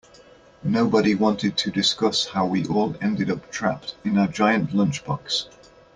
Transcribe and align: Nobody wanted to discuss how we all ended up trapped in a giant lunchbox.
Nobody 0.63 1.13
wanted 1.13 1.57
to 1.57 1.69
discuss 1.69 2.25
how 2.29 2.47
we 2.47 2.65
all 2.65 2.95
ended 3.01 3.29
up 3.29 3.51
trapped 3.51 3.93
in 4.03 4.17
a 4.17 4.27
giant 4.27 4.71
lunchbox. 4.71 5.45